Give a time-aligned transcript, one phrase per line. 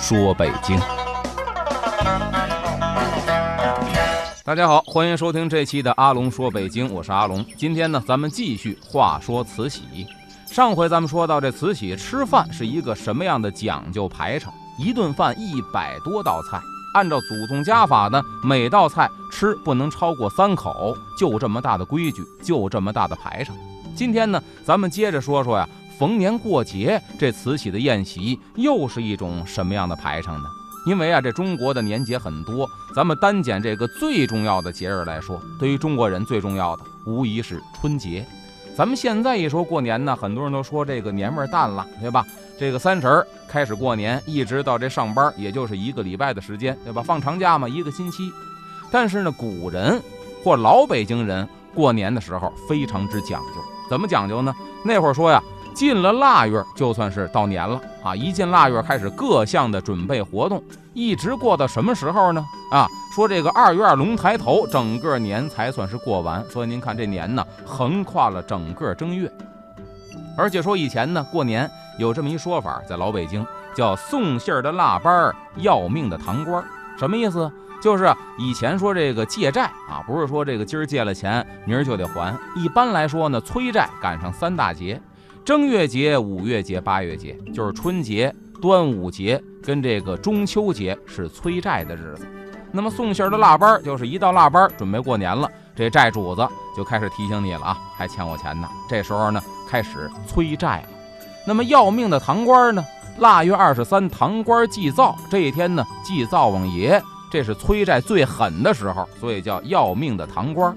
[0.00, 0.78] 说北京。
[4.42, 7.44] 大家好，欢迎收听这期的阿龙说北京，我是阿龙。
[7.56, 10.06] 今天呢，咱们继续话说慈禧。
[10.50, 14.52] 上回咱们说到这慈禧吃饭是一个什么样的讲究排场？
[14.78, 16.58] 一顿饭一百多道菜，
[16.94, 23.54] 按照祖宗家法呢，每道菜吃不能超过三口，就这么大的规矩，就这么大的排场。
[23.94, 25.68] 今天呢，咱们接着说说呀，
[26.00, 30.48] 逢年过节这慈禧的宴席又是一种什么样的排场呢？
[30.86, 38.26] 因为啊，这中国的年节很多，咱们单捡这个最重要的节日来说，对于中国人最重要的无疑是春节。
[38.74, 42.24] 咱们现在一说过年呢，很多人都说这个年味淡了，对吧？
[42.58, 47.02] 这个三十儿开始过年，一直到这上班，也就是一个礼拜的时间，对吧？
[47.02, 48.32] 放长假嘛，一个星期。
[48.90, 50.00] 但是呢，古人
[50.42, 53.60] 或老北京人过年的时候非常之讲究，
[53.90, 54.54] 怎么讲究呢？
[54.82, 55.42] 那会儿说呀。
[55.74, 58.14] 进了腊月，就算是到年了啊！
[58.14, 62.44] 一进腊月，开始各项的准备活动，一直过到什么时候呢？
[62.70, 66.44] 啊，说这个二月龙抬头，整个年才算是过完。
[66.50, 69.30] 所以您看这年呢，横跨了整个正月。
[70.36, 76.64] 而且说以前呢，过年有这么一说法，在老北京叫送信儿的腊八，要命的堂官儿，
[76.98, 77.50] 什么意思？
[77.82, 82.36] 就是以前说这个借债啊，不是说这个今儿借了钱，明儿就得还。
[82.54, 85.00] 一般来说呢，催债赶上三大节。
[85.44, 92.26] 正月节、五月节、八月节，就是春节、端午节跟这个中秋节是催债的日子。
[92.70, 98.68] 那么送信的腊八，就是一到腊八，准备过年了，这债主子就开始提醒你了啊，还欠我钱呢。
[98.88, 100.88] 这时候呢，开始催债了。
[101.46, 102.84] 那么要命的堂官呢，
[103.18, 110.76] 腊月二十三，堂官祭灶，这一天呢，祭灶王爷，这是催债最狠的时候，所以叫要命的堂官。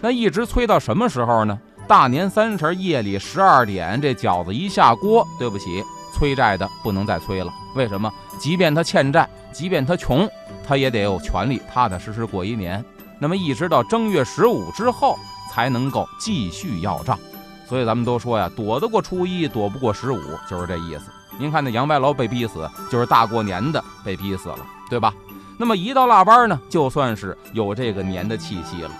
[0.00, 1.58] 那一直催到什么时候呢？
[1.88, 7.52] 大年三十夜里十二点，这饺子一下锅，对不起，催债的不能再催了。
[7.76, 8.12] 为什么？
[8.40, 10.28] 即便他欠债，即便他穷，
[10.66, 12.84] 他也得有权利踏踏实实过一年。
[13.20, 15.16] 那么一直到正月十五之后，
[15.52, 17.16] 才能够继续要账。
[17.68, 20.20] 所以咱们都说呀，躲得过初一，躲不过十五，
[20.50, 21.04] 就是这意思。
[21.38, 24.58] 您看那杨白劳被逼死，就是大过年的被逼死了，
[24.90, 25.14] 对吧？
[25.56, 28.90] 那么一到腊八呢，就算是有这个年的气息了。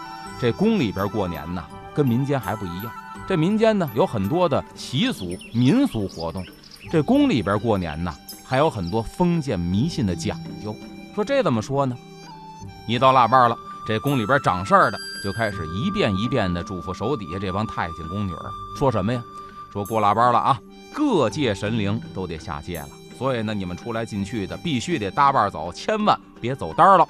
[0.40, 1.64] 这宫里边过年呢。
[1.96, 2.92] 跟民间还不一样，
[3.26, 6.44] 这民间呢有很多的习俗民俗活动，
[6.92, 8.14] 这宫里边过年呢
[8.44, 10.76] 还有很多封建迷信的讲究。
[11.14, 11.96] 说这怎么说呢？
[12.86, 19.24] 一到腊八了，这宫里边掌事儿的就开始一遍一遍的嘱咐手底下这帮太监宫女儿，说什么呀？
[19.72, 20.60] 说过腊八了啊，
[20.92, 27.08] 各界神灵都得下界了，所以呢，你们出来进去的必须得搭伴走，千万别走单了。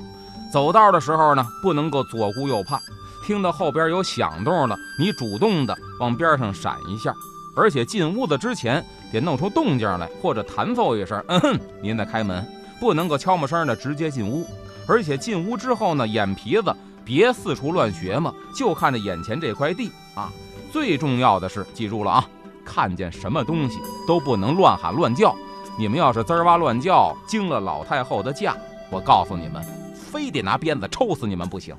[0.53, 2.80] 走道的时候呢，不能够左顾右盼。
[3.26, 7.12] 听到后边有响动了，你主动的往边上闪一下，
[7.56, 12.47] 而且进屋子之前得弄出动静来，或者弹奏一声，嗯哼，您再开门，
[12.78, 14.47] 不能够悄没声的直接进屋。
[14.86, 16.72] 而且进屋之后呢，眼皮子
[17.04, 20.31] 别四处乱学嘛，就看着眼前这块地啊。
[20.70, 22.28] 最重要的是，记住了啊，
[22.65, 25.34] 看见什么东西都不能乱喊乱叫。
[25.76, 28.56] 你们要是滋哇乱叫，惊了老太后的驾，
[28.88, 29.65] 我告诉你们，
[29.97, 31.75] 非得拿鞭子抽死你们不行。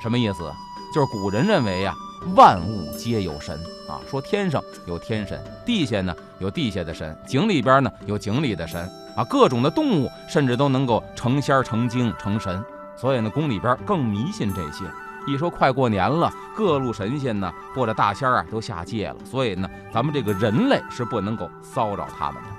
[0.00, 0.48] 什么意思？
[0.94, 1.94] 就是古人认为呀，
[2.34, 12.64] 万物皆有神啊，说天上有天神，地下呢有地下的神，井里边呢有井里的神啊，各种的动物甚至都能够成仙、成精、成神，
[12.96, 14.84] 所以呢，宫里边更迷信这些。
[15.26, 22.57] 一说快过年了，各路神仙呢或者大仙啊都下界了，所以呢，咱们这个人类是不能够骚扰他们的。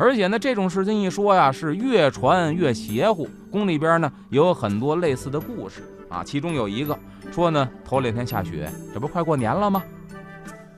[0.00, 3.28] 而且呢，这种事情一说呀，是越传越邪乎。
[3.52, 6.98] 宫里边呢也有很多类似的故事啊，其中有一个。
[7.30, 9.82] 说呢，头两天下雪，这不快过年了吗？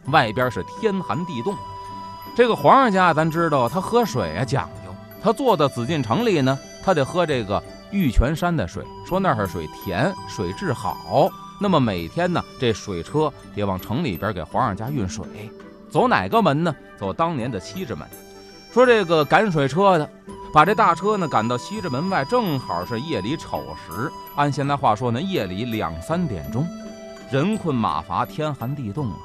[0.06, 1.54] 外边是天寒地冻。
[2.36, 4.92] 这个皇上家，咱知道他喝水啊讲究，
[5.22, 11.30] 他坐到紫禁城里呢，他得喝这个玉泉山的水，说那儿水甜，水质好。
[11.60, 15.24] 那么每天呢，这水车得往城里边给皇上家运水，
[15.88, 16.74] 走哪个门呢？
[16.98, 18.04] 走当年的西直门。
[18.72, 20.08] 说这个赶水车的。
[20.54, 24.12] 把这大车呢赶到西直门外，正好是夜里丑时。
[24.36, 26.68] 按现在话说呢，夜里两三点钟，
[27.30, 29.16] 人困马乏，天寒地冻啊。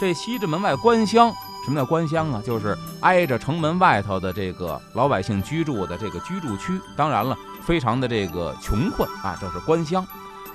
[0.00, 1.30] 这西直门外官厢
[1.66, 2.42] 什么叫官乡啊？
[2.42, 6.80] 就是挨着城门外头的这个老百姓居住的这个居住区。
[6.96, 10.02] 当然了，非常的这个穷困啊，这是官乡。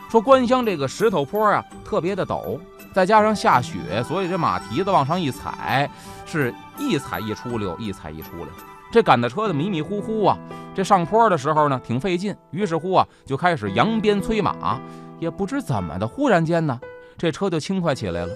[0.10, 2.60] 说官乡这个石头坡啊，特别的陡，
[2.92, 5.88] 再加上下雪，所以这马蹄子往上一踩，
[6.26, 8.48] 是一踩一出溜，一踩一出溜。
[8.92, 10.38] 这赶的车的迷迷糊糊啊，
[10.74, 12.36] 这上坡的时候呢，挺费劲。
[12.52, 14.80] 于是乎啊，就开始扬鞭催马，
[15.20, 16.80] 也不知怎么的，忽然间呢，
[17.18, 18.34] 这车就轻快起来了。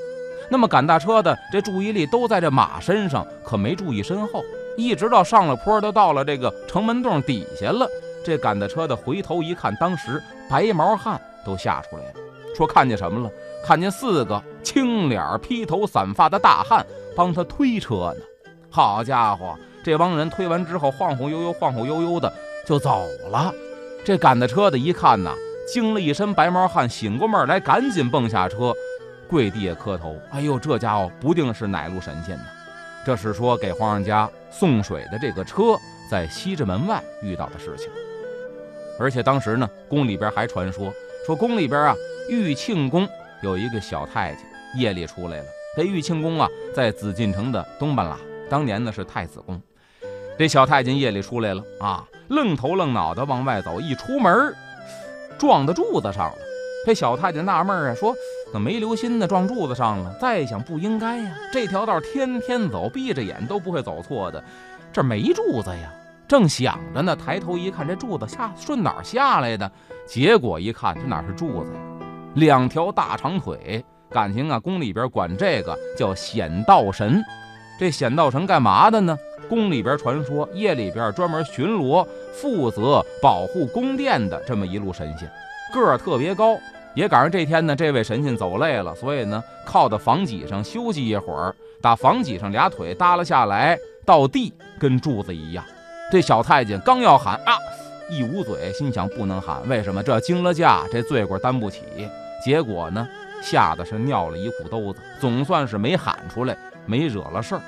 [0.52, 4.44] 那么赶大车的这注意力都在这马身上，可没注意身后。
[4.76, 7.88] 一直到上了坡，都到了这个城门洞底下了。
[8.26, 12.14] 这赶大车的回头一看，当时白毛汗都吓出来了，
[12.56, 13.32] 说看见什么了？
[13.64, 16.86] 看见四个青脸披头散发的大汉
[17.16, 18.22] 帮他推车呢。
[18.70, 22.32] 好家伙，这帮人推完之后，晃晃悠悠、晃晃悠悠的
[22.66, 23.54] 就走了。
[24.06, 25.34] 这赶大车的一看呐，
[25.74, 28.74] 惊了一身白毛汗，醒过闷来，赶紧蹦下车。
[29.28, 32.44] 跪地下磕头，哎呦，这家伙不定是哪路神仙呢？
[33.06, 35.78] 这是说给皇上家送水的这个车
[36.10, 37.90] 在西直门外遇到的事情。
[39.00, 40.92] 而且当时呢，宫里边还传说，
[41.26, 41.96] 说宫里边啊，
[42.30, 43.08] 玉庆宫
[43.42, 44.44] 有一个小太监
[44.76, 45.46] 夜里出来了。
[45.76, 48.18] 这玉庆宫啊，在紫禁城的东半拉，
[48.50, 49.62] 当年呢是太子宫。
[50.38, 54.54] 这小太监夜里出来了啊，愣头愣脑的往外走，一出门
[55.38, 56.38] 撞到柱子上了。
[56.86, 58.14] 这小太监纳闷啊，说。
[58.52, 60.12] 可没留心呢，撞柱子上了。
[60.20, 64.44] 再想不应该呀，这条道天天走，闭着眼都不会走错的。
[64.92, 65.94] 这没柱子呀，
[66.28, 69.72] 正想着呢，抬头一看，这柱子下顺哪儿下来的？
[70.08, 71.80] 结果一看，这哪是柱子呀？
[72.34, 73.86] 两条大长腿。
[74.10, 77.24] 感情啊，宫里边管这个叫显道神。
[77.80, 79.18] 这显道神干嘛的呢？
[79.48, 85.32] 宫里边传说，夜里边专门巡逻，负责保护宫殿的这么一路神仙，
[85.74, 86.60] 个儿特别高。
[86.94, 91.56] 也赶上这天呢，这位神仙走累了，所以呢，靠到房脊上休息一会儿。
[91.82, 95.64] 打房脊上俩腿耷拉下来，到地跟柱子一样。
[96.12, 97.56] 这小太监刚要喊啊，
[98.10, 100.04] 一捂嘴，心想不能喊，为什么？
[100.04, 101.84] 这惊了驾，这罪过担不起。
[102.44, 103.08] 结果呢，
[103.42, 107.62] 吓得是尿了一裤兜子，总算是没喊出来，没惹了事儿。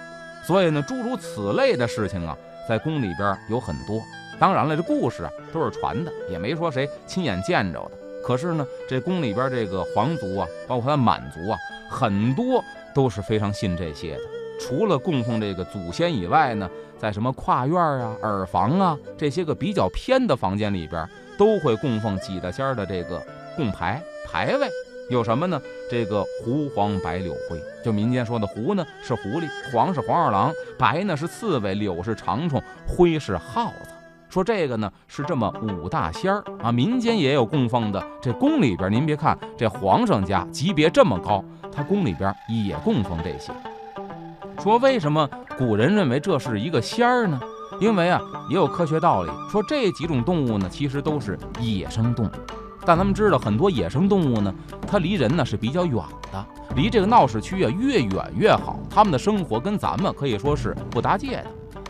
[0.45, 2.35] 所以呢，诸如此类的事情啊，
[2.67, 4.01] 在宫里边有很多。
[4.39, 7.91] 当然了，这故事啊都是传的，也没说谁亲眼见着的。
[8.23, 11.57] 可是呢，这宫里边这个皇族啊，包括他满族啊，
[11.89, 12.63] 很多
[12.93, 14.21] 都是非常信这些的。
[14.59, 21.07] 除了供奉这个祖先以外呢，在什么跨院啊、耳房啊这些个比较偏的房间里边，
[21.37, 23.23] 都会供奉几大仙的这个
[23.55, 24.67] 供牌牌位。
[25.11, 25.61] 有什么呢？
[25.89, 33.89] 这个狐、黄、白、柳、灰，就民间说的狐呢是狐狸，黄是黄二郎，白呢是刺猬，柳是长虫，灰是耗子。
[34.29, 38.01] 说这个呢是这么五大仙儿啊，民间也有供奉的。
[38.21, 43.51] 这宫里边，您别看这皇上家级别这么高，他宫里边也供奉这些。
[44.63, 47.37] 说为什么古人认为这是一个仙儿呢？
[47.81, 49.31] 因为啊也有科学道理。
[49.51, 52.29] 说这几种动物呢，其实都是野生动物，
[52.85, 54.53] 但咱们知道很多野生动物呢，
[54.87, 56.45] 它离人呢是比较远的，
[56.75, 61.45] 离这个闹市区啊越远越好，它们的生活跟咱们可以说是不搭界的。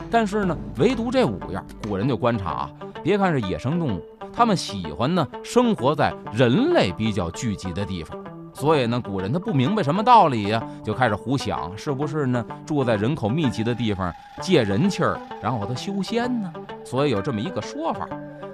[0.10, 2.72] 但是呢，唯独这五样，古人就观察啊，
[3.02, 4.02] 别看是野生动物，
[4.34, 8.18] 他们喜欢呢生活在人类比较聚集的地方。
[8.54, 12.46] 所以呢，古人他不明白什么道理呀，就开始胡想，是不是呢？
[12.66, 16.52] 住在人口密集的地方，借人气儿，然后他修仙呢？
[16.84, 18.06] 所以有这么一个说法。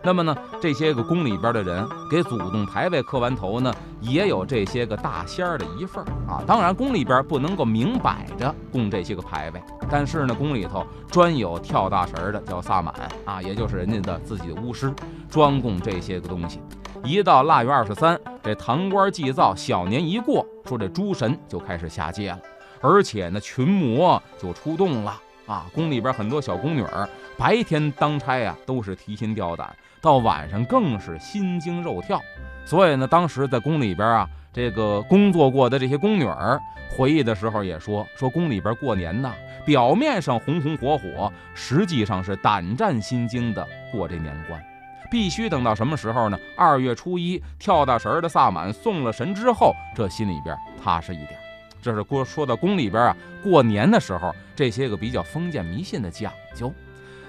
[0.08, 6.42] 那么呢，这些个宫里边的人给祖宗牌位磕完头呢，也有这些个大仙儿的一份儿啊。
[6.48, 9.62] 当然，宫里边不能够明摆着供这些个牌位，
[9.92, 12.96] 但是呢，宫里头专有跳大神的，叫萨满
[13.26, 14.94] 啊，也就是人家的自己的巫师，
[15.30, 16.62] 专供这些个东西。
[17.04, 22.40] 一到腊月二十三，这堂官祭灶，小年一过，说这诸神就开始下界了，
[22.80, 25.66] 而且呢，群魔就出动了啊！
[25.76, 32.22] 宫里边很多小宫女儿，白天当差呀，都是提心吊胆，到晚上更是心惊肉跳。
[32.66, 39.34] 所以呢，当时在宫里边啊，这个工作过的这些宫女儿回忆的时候也说，说宫里边过年呐，
[39.66, 44.62] 表面上红红火火，实际上是胆战心惊的过这年关。
[45.10, 46.38] 必须等到什么时候呢？
[46.58, 51.40] 二月初一跳大神的萨满送了神之后，这心里边踏实一点。
[51.82, 56.74] 这是说说到宫里边啊，过年的时候这些个比较封建迷信的讲究。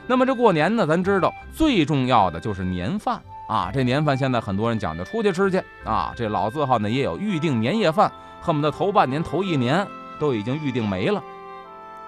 [0.08, 3.70] 那么这过年呢，咱知道最重要的就是年饭啊。
[3.72, 6.14] 这年饭现在很多人讲究出去吃去啊。
[6.16, 8.10] 这老字号呢也有预定年夜饭，
[8.40, 9.86] 恨不得头半年头一年
[10.18, 11.22] 都已经预定没了。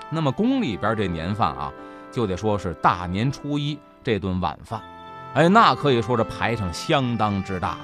[0.08, 1.70] 那么宫里边这年饭啊，
[2.10, 4.80] 就得说是大年初一这顿晚饭。
[5.34, 7.78] 哎，那可以说这排场相当之大呀。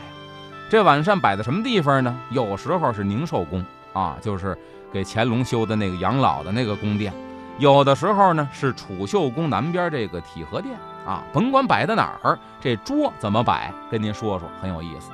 [0.70, 2.18] 这晚膳摆在什么地方呢？
[2.30, 4.56] 有时候是宁寿宫啊，就是
[4.90, 7.12] 给乾隆修的那个养老的那个宫殿。
[7.58, 15.10] 有的时候呢是储秀宫南边这个体和殿啊，甭管摆在哪儿，这桌怎么摆，跟您说说很有意思。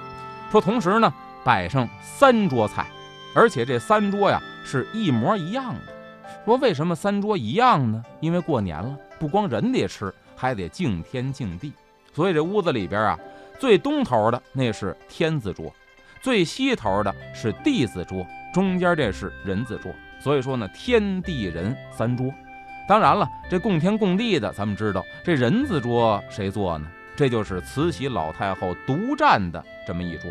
[0.50, 1.12] 说同时呢
[1.44, 2.86] 摆上三桌菜，
[3.34, 5.92] 而且这三桌呀是一模一样的。
[6.44, 8.04] 说为什么三桌一样呢？
[8.18, 11.72] 因为过年了，不光人得吃，还得敬天敬地。
[12.12, 13.18] 所以这屋子里边啊，
[13.60, 15.72] 最东头的那是天字桌，
[16.20, 19.92] 最西头的是地字桌，中间这是人字桌。
[20.22, 22.32] 所以说呢，天地人三桌。
[22.88, 26.86] 当然了，这供天供地的，咱们知道这人字桌谁坐呢？
[27.16, 30.30] 这就是慈禧老太后独占的这么一桌。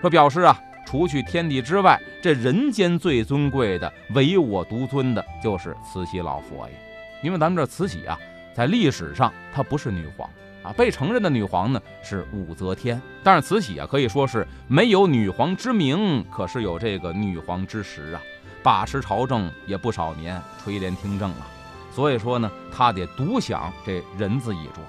[0.00, 6.74] 说表示啊，除去天地之外，这人间最尊贵的、唯我独尊的，就是慈禧老佛爷。
[7.22, 8.18] 因为咱们这慈禧啊，
[8.54, 10.28] 在历史上她不是女皇
[10.62, 13.00] 啊，被承认的女皇呢是武则天。
[13.22, 18.22] 但是慈禧啊，可以说是没有女皇之名，可是有这个女皇之实啊。
[18.66, 21.46] 把持朝政也不少年，垂帘听政了，
[21.94, 24.82] 所以说呢，他得独享这人字一桌。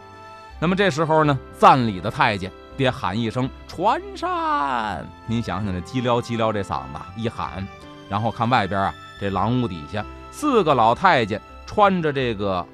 [0.59, 7.67] 那么这时候呢，赞礼的太监得喊一声“传膳”，您想想这叽撩叽撩这嗓子一喊，
[8.09, 8.91] 然后看外边啊，
[9.21, 12.65] 这廊屋底下四个老太监穿着这个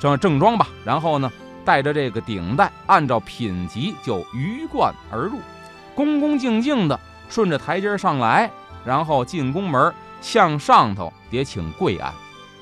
[0.00, 1.30] 正正装吧，然后呢
[1.64, 5.38] 带着这个顶戴，按照品级就鱼贯而入，
[5.94, 8.50] 恭恭敬敬的顺着台阶上来。
[8.84, 12.12] 然后进宫门，向上头得请跪安，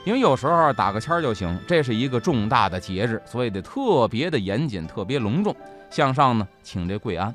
[0.04, 1.58] 因为有时候打个签就行。
[1.66, 5.54] 这是一个重大的节日，所以得特别的严谨，特别隆重。
[5.90, 7.34] 向上呢，请这跪安，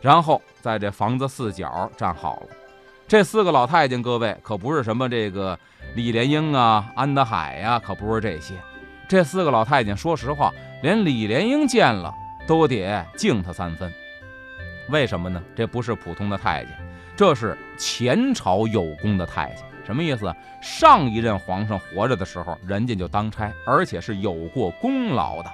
[0.00, 2.46] 然后在这房子四角站好了。
[3.08, 5.58] 这四个老太监，各位可不是什么这个
[5.94, 8.54] 李莲英啊、安德海呀，可不是这些。
[9.08, 10.52] 这四个老太监，说实话，
[10.82, 12.12] 连李莲英见了
[12.46, 13.92] 都得敬他三分。
[14.88, 15.42] 为什么呢？
[15.54, 16.85] 这不是普通的太监。
[17.16, 20.30] 这是前朝有功的太监，什么意思？
[20.60, 25.50] 上一任皇上活着的时候，人家就当差，而且是有过功劳的。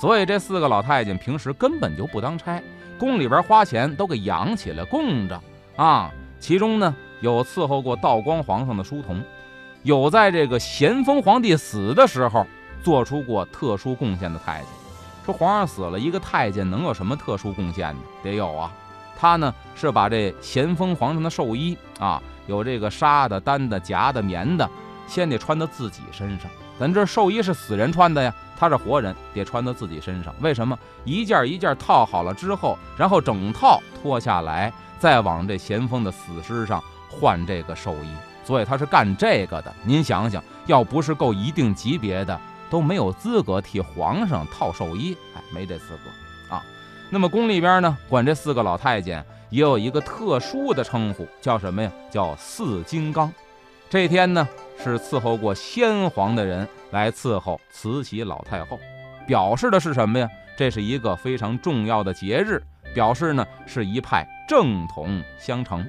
[0.00, 2.62] 所以这四个老太监平时根本就不当差，
[2.98, 5.38] 宫里边花钱都给养起来供着
[5.76, 6.10] 啊。
[6.40, 9.22] 其中呢，有伺候过道光皇上的书童，
[9.82, 12.46] 有在这个咸丰皇帝死的时候
[12.82, 14.68] 做出过特殊贡献的太监。
[15.26, 18.00] 说皇上死了，一个太监能有什么特殊贡献呢？
[18.24, 18.72] 得有啊。
[19.18, 24.68] 他呢是把这咸丰皇上的寿衣啊，有这个纱的、单的、夹的、棉的，
[25.06, 26.50] 先得穿到自己身上。
[26.78, 30.34] 咱这寿衣是死人穿的呀，他是活人，得穿到自己身上。
[30.40, 30.76] 为什么？
[31.04, 38.08] 一件一件套好了之后，然后整套脱下来，再往这咸丰的死尸上换这个寿衣。
[38.44, 39.72] 所以他是干这个的。
[39.84, 46.10] 您想想，要不是够一定级别的，都没有资格替皇上套寿衣，哎，没这资格。
[47.14, 51.92] 那么宫里边呢，管这四个老太监也有一个特殊的称呼，叫什么呀？
[52.10, 53.30] 叫四金刚。
[53.90, 54.48] 这天呢，
[54.82, 58.80] 是伺候过先皇的人来伺候慈禧老太后，
[59.26, 60.26] 表示的是什么呀？
[60.56, 62.62] 这是一个非常重要的节日，
[62.94, 65.86] 表示呢是一派正统相承。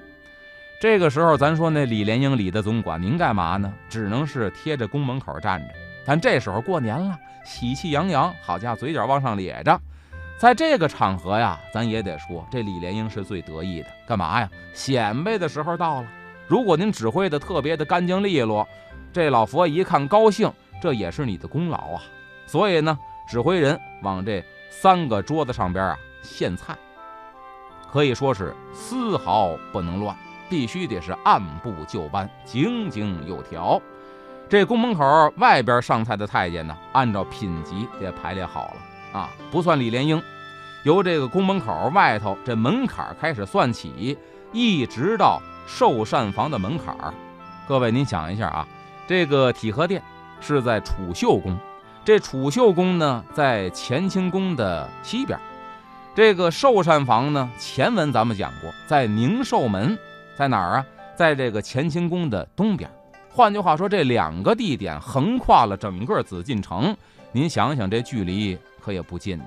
[0.81, 3.73] 这个时候，咱说那李莲英李的总管，您干嘛呢？
[3.87, 5.73] 只能是贴着宫门口站着。
[6.05, 9.79] 但这时候过年了，喜气洋洋，好家伙，嘴角往上咧着。
[10.43, 13.87] 在这个场合呀，咱也得说，这李莲英是最得意的。
[14.05, 14.49] 干嘛呀？
[14.73, 16.07] 显摆的时候到了。
[16.49, 18.67] 如果您指挥的特别的干净利落，
[19.13, 22.03] 这老佛一看高兴，这也是你的功劳啊。
[22.45, 26.75] 所以呢，指挥人往这三个桌子上边啊献菜，
[27.89, 30.13] 可以说是丝毫不能乱，
[30.49, 33.81] 必须得是按部就班，井井有条。
[34.49, 38.73] 这宫门口外边上菜的太监呢，按照品级也排列好了。
[39.17, 40.19] 啊，不算李莲英，
[40.83, 44.17] 由这个宫门口外头这门槛开始算起，
[44.51, 47.13] 一直到寿膳房的门槛儿。
[47.65, 48.67] 各位，您想一下啊，
[49.07, 50.03] 这个体和殿
[50.41, 51.57] 是在储秀宫，
[52.03, 55.39] 这储秀宫呢在乾清宫的西边，
[56.13, 59.97] 这个寿膳房呢前文咱们讲过，在宁寿门，
[60.37, 60.85] 在哪儿啊？
[61.15, 62.89] 在这个乾清宫的东边。
[63.29, 66.93] 换句话说，这两个地点横跨了整个紫禁城，
[67.31, 68.57] 您想想这距离。
[68.81, 69.45] 可也不近呢，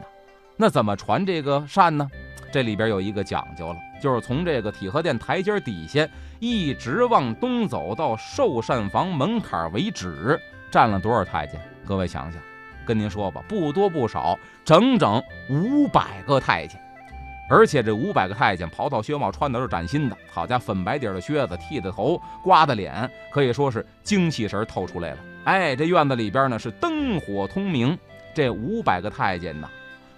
[0.57, 2.09] 那怎么传这个扇呢？
[2.51, 6.09] 这里边有一个讲究了，就是从这个体和殿台阶底下
[6.39, 11.61] 一直往东走到寿膳房门槛为止，站了多少太监？
[11.85, 12.41] 各位想想，
[12.87, 16.81] 跟您说吧，不多不少，整整五百个太监。
[17.51, 25.19] 而且这五百个太监袍套靴帽穿的是崭新的，好家伙，粉白底的靴子，剃的头，刮的脸，可以说是精气神透出来了。
[25.45, 27.97] 哎，这院子里边呢是灯火通明。
[28.35, 29.69] 这五百个太监呐，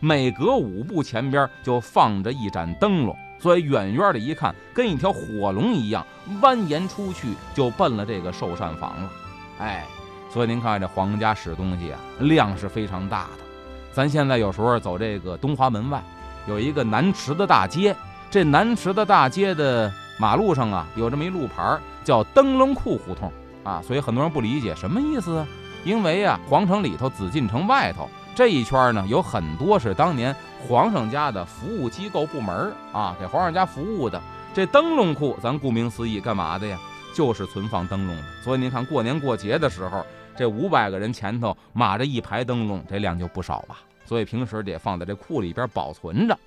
[0.01, 6.05] 每隔五步前边就放着一盏灯笼，所以远远的一看，跟一条火龙一样
[6.41, 9.11] 蜿蜒出去，就奔了这个寿膳房了。
[9.59, 9.87] 哎，
[10.33, 10.49] 所以。
[10.49, 13.45] 您看这皇家使东西啊，量是非常大的。
[13.93, 16.03] 咱现在有时候走这个东华门外，
[16.47, 17.95] 有一个南池子大街，
[18.31, 23.31] 这南池子大街的马路上啊，有这么一路牌叫灯笼库胡同
[23.65, 25.47] 啊，所以很多人不理解什么意思啊？
[25.85, 30.33] 因为啊，皇城里头、紫禁城外头这一圈呢，有很多是当年
[30.69, 34.23] 皇上家的服务机构部门啊，给皇上家服务的。
[34.55, 36.79] 这灯笼库，咱顾名思义，干嘛的呀？
[37.13, 38.23] 就是存放灯笼的。
[38.45, 43.81] 所以您看，过年过节的时候，这五百个人前头码着一排灯笼，这量就不少吧。
[44.05, 46.39] 所以平时得放在这库里边保存着。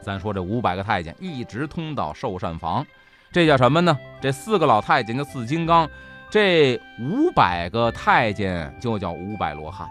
[0.00, 2.82] 咱说这五百个太监一直通到寿膳房，
[3.30, 3.94] 这叫什么呢？
[4.22, 5.86] 这四个老太监叫四金刚，
[6.30, 9.86] 这五百个太监就叫五百罗汉。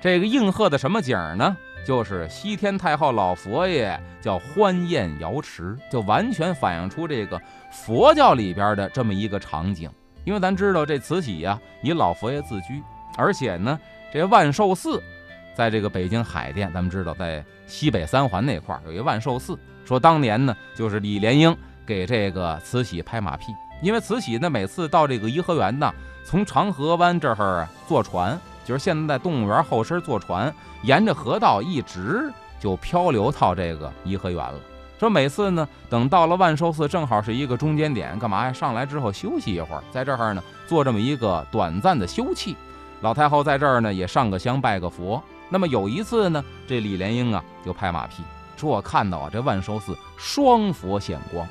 [0.00, 1.56] 这个应和的什么景儿呢？
[1.86, 7.40] 就是西天太后老佛爷叫欢宴瑶池，就完全反映出这个
[7.70, 9.90] 佛教里边的这么一个场景。
[10.24, 12.82] 因为咱知道这慈禧呀以老佛爷自居，
[13.16, 13.78] 而且呢
[14.12, 15.02] 这万寿寺。
[15.54, 19.58] 在这个北京海淀，咱们知道，在西北三环那块儿有一万寿寺。
[19.84, 21.54] 说当年呢，就是李莲英
[21.84, 23.46] 给这个慈禧拍马屁，
[23.82, 25.92] 因为慈禧呢每次到这个颐和园呢，
[26.24, 34.54] 从长河湾这儿坐船，就是现在在动物园后身坐船，沿着河道一直就漂流到这个颐和园了。
[34.98, 38.52] 说每次呢，等到了万寿寺，正好是一个中间点，干嘛呀？
[38.52, 42.54] 上来之后休息一会儿，在这儿呢做这么一个短暂的休憩。
[43.00, 45.22] 老太后在这儿呢也上个香拜个佛。
[45.48, 48.22] 那么有一次呢，这李莲英啊就拍马屁，
[48.58, 51.48] 说我看到啊这万寿寺双佛显光，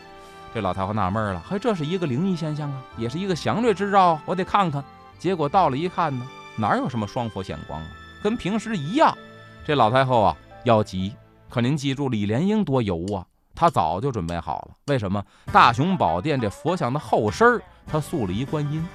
[0.54, 4.84] 这老太后纳闷了，嘿，这是一个灵异现象啊，也是一个祥瑞之兆，我得看看。
[5.18, 6.26] 结果到了一看呢，
[6.60, 7.88] 哪有什么双佛显光啊，
[8.22, 9.18] 跟平时一样。
[9.66, 11.14] 这老太后啊要急，
[11.50, 13.26] 可您记住李莲英多油啊，
[13.56, 14.76] 她早就准备好了。
[14.88, 15.24] 为什么？
[15.52, 18.86] 大雄宝殿这佛像的后身儿，她塑了一观音，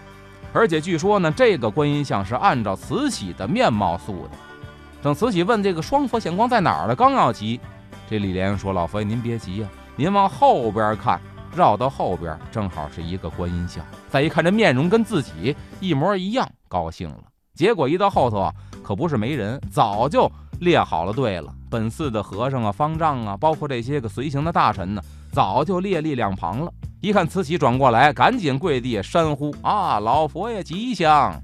[0.53, 4.31] 而且据说呢，这个观音像是按照慈禧的面貌塑的。
[5.03, 7.61] 等慈禧问这个双佛显光在哪儿了，刚要急，
[8.09, 11.21] 这李莲英说：“老佛爷您别急呀，您往后边看，
[11.55, 13.85] 绕到后边正好是一个观音像。
[14.09, 17.23] 再一看这面容跟自己一模一样，高兴了。
[17.55, 21.55] 结果一到后头啊，可不是没人，早就列好了队了。
[21.71, 26.73] 本寺的和尚啊、方丈啊，包括这些个随行的大臣呢，早就列立两旁了。
[27.01, 31.41] 一看慈禧转过来，赶紧跪地山呼：啊，老佛爷吉祥！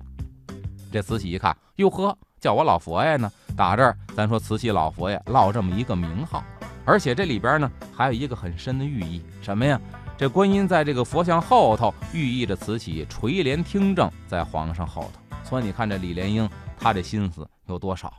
[0.91, 6.43] 这慈禧一看，哟呵，叫我老佛爷呢。”打这儿，咱说慈禧老佛爷落这么一个名号，
[6.85, 9.79] 而且这里边呢还有一个很深的寓意，什么呀？
[10.17, 15.20] 这观音在这个佛像后头，寓意着慈禧垂帘听政在皇上后头。
[15.51, 18.13] 所以你看这李莲英，他这心思有多少？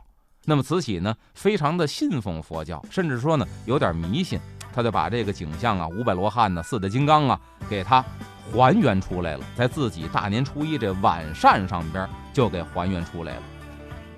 [0.44, 4.38] 那么慈禧呢，非常的信奉佛教，甚至说呢有点迷信，
[4.70, 7.40] 他就把这个景象啊，五百罗汉呢，四大金刚啊，
[7.70, 8.04] 给他
[8.52, 13.42] 还原出来了，在自己大年初一这晚膳上边就给还原出来了。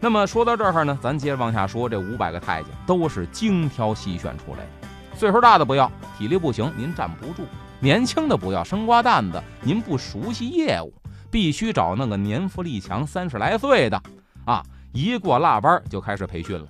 [0.00, 7.44] 那么说到这儿呢，咱接着往下说，这五百个太监都是精挑细选出来的，岁数大的不要，体力不行，您站不住；
[7.78, 10.92] 年轻的不要，生瓜蛋子，您不熟悉业务，
[11.34, 14.00] 必须找那个年富力强、三十来岁的
[14.44, 14.62] 啊！
[14.92, 16.64] 一过腊八就开始培训了，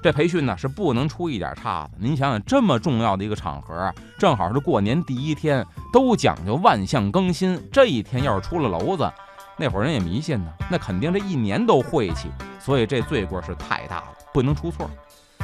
[0.00, 1.90] 这培训呢是不能出一点岔子。
[1.98, 9.12] 您想想，这么重要的一个场合，正好是过年第一天，都讲究万象更新，这一天要是出了娄子。
[9.56, 12.28] 那会儿人也迷信呢，那肯定这一年都晦气，
[12.60, 14.88] 所以这罪过是太大了，不能出错。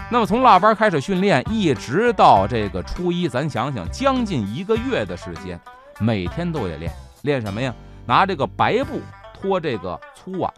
[0.08, 5.60] 那么从腊八开始训练，一直到这个初一，咱想想，将近一个月的时间，
[5.98, 6.92] 每天都得练。
[7.22, 7.74] 练什么呀？
[8.06, 9.00] 拿这个白布
[9.32, 10.52] 托这个粗碗，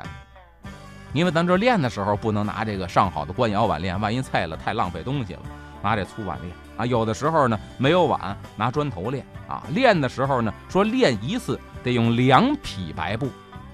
[1.12, 5.40] 因为咱这练的时候不能拿这个上好的官窑碗练，万一菜了太浪费东西了。
[5.83, 9.62] 拿这粗碗练啊，有的时候呢没有碗，拿砖头练啊。
[9.74, 13.28] 练的时候呢，说练一次得用两匹白布。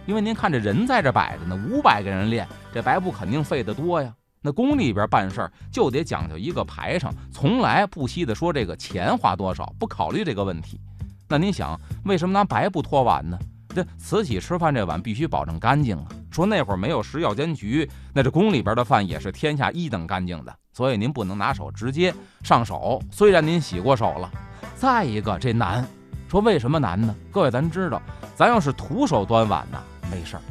[0.07, 4.13] 因为您看这人在这摆着呢，五百个人练，这白布肯定费得多呀。
[4.43, 10.81] 那宫里边办事儿就得讲究一个排场，从来不惜的说这个钱花多少，不考虑这个问题。
[11.29, 13.39] 那您想，为什么拿白布托碗呢？
[13.75, 16.07] 这慈禧吃饭这碗必须保证干净啊。
[16.31, 23.03] 说那会儿没有食药监局，那这宫里边的饭也是天下一等干净的，所以您不能拿手直接上手。
[23.11, 24.31] 虽然您洗过手了，
[24.77, 25.87] 再一个这难，
[26.29, 27.15] 说为什么难呢？
[27.33, 28.01] 各位咱知道，
[28.37, 29.83] 咱要是徒手端碗呢？
[30.11, 30.43] 没事儿，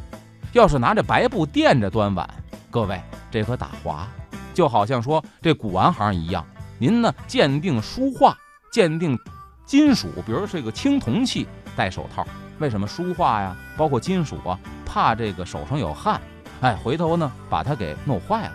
[0.52, 2.28] 要是拿着白布垫着端碗，
[2.70, 4.06] 各位这可打滑，
[4.52, 6.46] 就好像说这古玩行一样。
[6.78, 8.36] 您呢鉴定书画、
[8.70, 9.18] 鉴定
[9.64, 12.26] 金属，比如这个青铜器，戴手套。
[12.60, 16.20] 为什么书画呀，包括金属啊，怕这个手上有汗，
[16.60, 18.52] 哎，回头呢把它给弄坏了。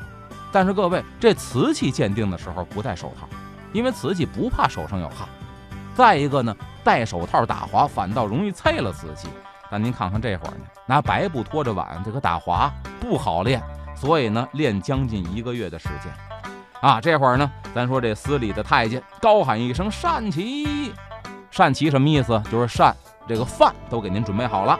[0.52, 3.28] 但是各位这瓷器鉴定的时候不戴手套，
[3.74, 5.28] 因为瓷器不怕手上有汗。
[5.96, 9.28] 再一个呢，戴手套打滑反倒容易碎了瓷器。
[9.72, 13.62] 但您看看这会儿呢，拿白布拖着碗，这个打滑不好练，
[13.96, 16.13] 所以呢，练将近一个月的时间。
[16.80, 20.94] 啊，这会儿呢，咱说这司礼的太监高喊一声“善起”，
[21.50, 22.39] 善起什么意思？
[22.52, 22.96] 就是善，
[23.27, 24.79] 这个饭都给您准备好了。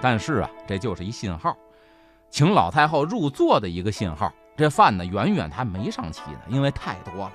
[0.00, 1.56] 但是啊，这就是一信号，
[2.30, 4.32] 请老太后入座的一个信号。
[4.56, 7.32] 这饭呢，远远还没上齐呢，因为太多了。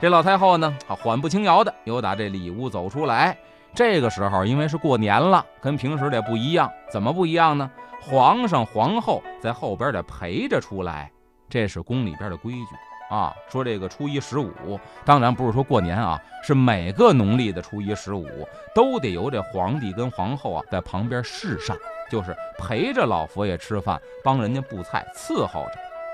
[0.00, 3.36] 这老太后呢，啊缓步轻摇的又打这里屋走出来。
[3.74, 6.70] 这个时候，因为是过年了，跟平时得不一样。
[6.90, 7.70] 怎么不一样呢？
[8.00, 11.10] 皇上、皇后在后边得陪着出来，
[11.48, 12.66] 这是宫里边的规矩
[13.10, 13.34] 啊。
[13.48, 18.26] 说这个初一十五，当然不是说过年啊，是每个农历的初一十五
[18.74, 21.76] 都得由这皇帝跟皇后啊在旁边侍膳，
[22.10, 25.72] 就是陪着老佛爷吃饭，帮人家布菜，伺候着。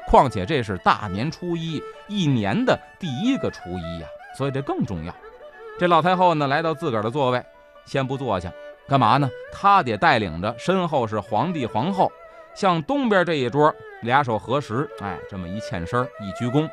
[0.08, 5.14] 况且这是大年初一，一年的第一个初一呀，所以这更重要。
[5.78, 7.42] 这老太后呢，来到自个儿的座位，
[7.86, 8.52] 先不坐下，
[8.88, 9.30] 干嘛呢？
[9.52, 12.12] 她得带领着身后是皇帝皇后，
[12.54, 16.68] 向东边这一桌俩手合十，哎，这么一欠身一鞠躬；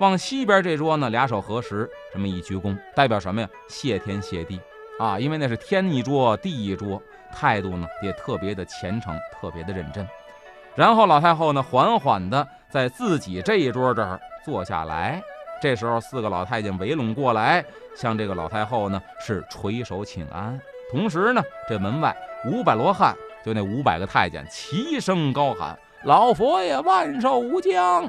[0.00, 3.48] 往西边这桌呢，俩手合十，这么一鞠躬，代表什么呀？
[3.68, 4.58] 谢天谢地
[4.98, 10.06] 啊，因为那是天一桌地一桌，态度呢也特别的虔诚，特别的认真。
[10.74, 12.46] 然后老太后呢，缓缓的。
[12.70, 15.20] 在自己这一桌这儿坐下来，
[15.60, 17.64] 这时候四个老太监围拢过来，
[17.96, 20.56] 向这个老太后呢是垂手请安。
[20.92, 23.12] 同时呢，这门外五百罗汉，
[23.44, 28.08] 就那五百个太监齐声高喊：“老佛爷万寿无疆！”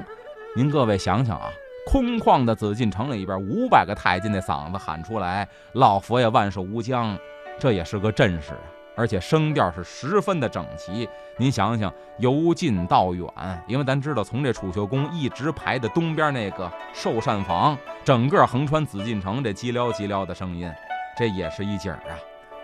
[0.54, 1.50] 您各位想想啊，
[1.86, 7.18] 空旷的紫禁城里边，五百个太监那嗓子喊出来：“老佛爷万寿无疆！”
[7.58, 8.70] 这也是个阵势啊。
[8.94, 13.26] 而且声调是十分的整齐，您想想，由近到远，
[13.66, 20.70] 因为咱知道，从这储秀宫一直排到东边那个寿膳房，整个横穿紫禁城，这叽撩叽撩的声音，
[21.16, 22.12] 这也是一景啊。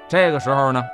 [0.07, 0.85] 这个时候呢，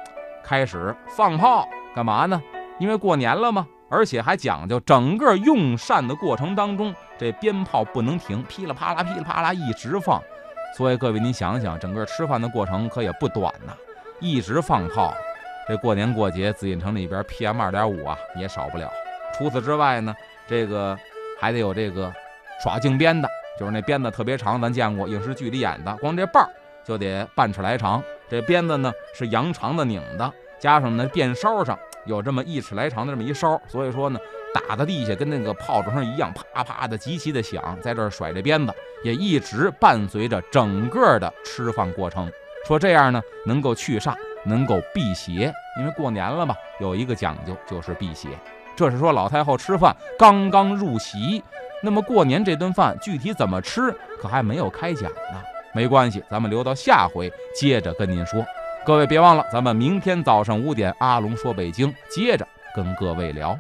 [0.42, 2.40] 开始放炮，干嘛呢？
[2.78, 10.20] 因为过年了嘛，而且还讲究，整个用膳的过程当中，这鞭炮不能停，噼里啪啦，噼里啪啦一直放。
[10.76, 13.72] 所以各位，您想想，整个吃饭的过程可也不短呐。
[14.18, 15.14] 一直放炮，
[15.68, 18.90] 这过年过节，紫禁城里边 PM 二点五啊也少不了。
[19.38, 20.12] 除此之外呢，
[20.48, 20.98] 这个
[21.40, 22.12] 还得有这个
[22.61, 26.44] 耍竞鞭的，就是那鞭子特别长，咱见过影视剧里演的，光这棒
[26.85, 28.02] 就得半尺来长。
[28.28, 34.18] 这鞭子呢是羊肠子拧的，加上呢鞭梢上有这么一尺来长的这么一梢，所以说呢
[34.52, 42.30] 打在地下跟那个炮竹声一样，啪啪的极其的响，在这儿甩这鞭子，也一直伴随着整个的吃饭过程。
[42.66, 44.14] 说这样呢，能够去煞，
[44.44, 48.28] 能够辟邪，因为过年了嘛，有一个讲究就是辟邪。
[48.76, 51.42] 这是说老太后吃饭刚刚入席，
[51.82, 55.42] 那么过年这顿饭具体怎么吃，可还没有开讲呢。
[55.74, 58.44] 没关系，咱们留到下回接着跟您说。
[58.86, 63.56] 各位别忘了，咱们明天早上五点，阿龙说北京接着跟各位聊。